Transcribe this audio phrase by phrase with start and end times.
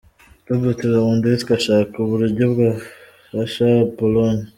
[0.47, 3.67] Robert Lewandowski ashaka uburyo bwafasha
[3.97, 4.45] Pologne.